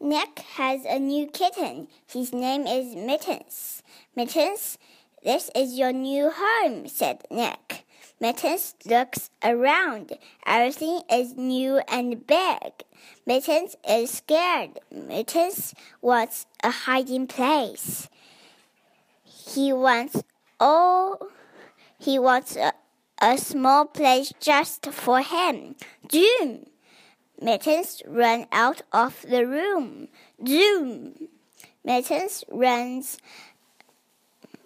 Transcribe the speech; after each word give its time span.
Nick 0.00 0.38
has 0.56 0.84
a 0.84 0.98
new 0.98 1.26
kitten. 1.26 1.88
His 2.06 2.32
name 2.32 2.66
is 2.66 2.94
Mittens. 2.94 3.82
Mittens, 4.14 4.78
this 5.24 5.50
is 5.54 5.78
your 5.78 5.92
new 5.92 6.30
home, 6.34 6.86
said 6.86 7.24
Nick. 7.30 7.84
Mittens 8.20 8.74
looks 8.84 9.30
around. 9.42 10.12
Everything 10.46 11.02
is 11.10 11.36
new 11.36 11.80
and 11.88 12.26
big. 12.26 12.84
Mittens 13.26 13.76
is 13.88 14.10
scared. 14.10 14.78
Mittens 14.90 15.74
wants 16.00 16.46
a 16.62 16.70
hiding 16.70 17.26
place. 17.26 18.08
He 19.24 19.72
wants 19.72 20.22
all 20.60 21.28
he 21.98 22.18
wants 22.18 22.54
a, 22.54 22.72
a 23.20 23.36
small 23.36 23.84
place 23.84 24.32
just 24.40 24.86
for 24.86 25.22
him. 25.22 25.74
Zoom! 26.10 26.66
Mittens 27.40 28.02
ran 28.04 28.46
out 28.50 28.82
of 28.92 29.24
the 29.28 29.46
room. 29.46 30.08
Zoom! 30.46 31.28
Mittens 31.84 32.44
runs 32.50 33.18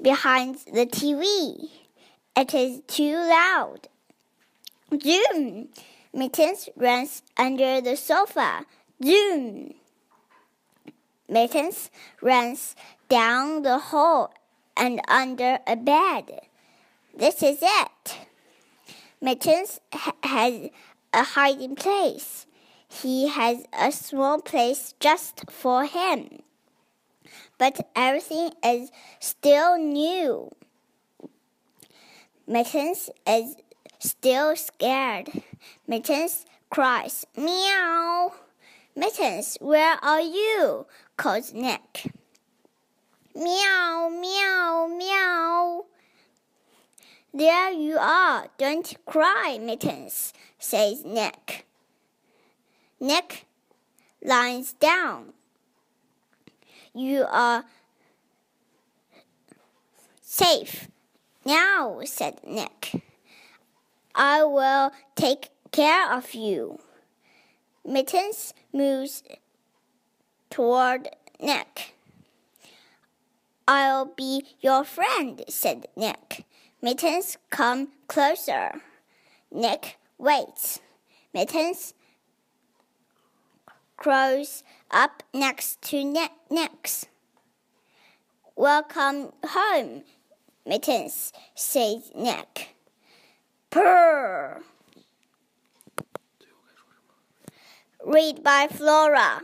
behind 0.00 0.56
the 0.72 0.86
TV. 0.86 1.68
It 2.34 2.54
is 2.54 2.80
too 2.86 3.14
loud. 3.14 3.88
Zoom! 5.02 5.68
Mittens 6.14 6.70
runs 6.74 7.22
under 7.36 7.82
the 7.82 7.96
sofa. 7.96 8.64
Zoom! 9.04 9.74
Mittens 11.28 11.90
runs 12.22 12.74
down 13.08 13.62
the 13.62 13.78
hall 13.78 14.32
and 14.76 15.00
under 15.08 15.58
a 15.66 15.76
bed. 15.76 16.40
This 17.14 17.42
is 17.42 17.58
it. 17.60 18.18
Mittens 19.20 19.78
ha 19.92 20.12
has 20.22 20.70
a 21.12 21.22
hiding 21.22 21.76
place. 21.76 22.46
He 23.00 23.26
has 23.28 23.64
a 23.72 23.90
small 23.90 24.42
place 24.42 24.94
just 25.00 25.50
for 25.50 25.86
him. 25.86 26.42
But 27.56 27.88
everything 27.96 28.50
is 28.62 28.92
still 29.18 29.78
new. 29.78 30.52
Mittens 32.46 33.08
is 33.26 33.56
still 33.98 34.54
scared. 34.56 35.30
Mittens 35.88 36.44
cries, 36.68 37.26
Meow! 37.34 38.34
Mittens, 38.94 39.56
where 39.60 39.96
are 40.02 40.20
you? 40.20 40.84
calls 41.16 41.54
Nick. 41.54 42.12
Meow, 43.34 44.10
meow, 44.10 44.86
meow. 44.86 45.86
There 47.32 47.72
you 47.72 47.96
are. 47.96 48.48
Don't 48.58 48.94
cry, 49.06 49.58
Mittens, 49.58 50.34
says 50.58 51.06
Nick. 51.06 51.66
Nick 53.02 53.46
lies 54.22 54.74
down. 54.74 55.32
You 56.94 57.26
are 57.28 57.64
safe 60.20 60.86
now, 61.44 62.02
said 62.04 62.38
Nick. 62.46 63.02
I 64.14 64.44
will 64.44 64.92
take 65.16 65.50
care 65.72 66.12
of 66.12 66.32
you. 66.32 66.78
Mittens 67.84 68.54
moves 68.72 69.24
toward 70.48 71.08
Nick. 71.40 71.96
I'll 73.66 74.06
be 74.06 74.44
your 74.60 74.84
friend, 74.84 75.42
said 75.48 75.86
Nick. 75.96 76.44
Mittens 76.80 77.36
come 77.50 77.88
closer. 78.06 78.80
Nick 79.50 79.98
waits. 80.18 80.78
Mittens 81.34 81.94
grows 84.02 84.64
up 84.90 85.22
next 85.32 85.80
to 85.80 86.02
Nick's. 86.50 87.06
Welcome 88.56 89.32
home, 89.46 90.02
Mittens, 90.66 91.32
says 91.54 92.10
Nick. 92.12 92.74
Purr. 93.70 94.62
Read 98.04 98.42
by 98.42 98.66
Flora. 98.66 99.42